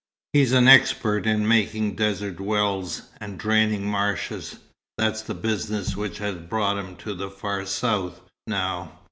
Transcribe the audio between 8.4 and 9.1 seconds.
now.